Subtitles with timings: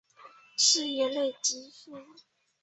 [0.57, 1.93] 是一类激素。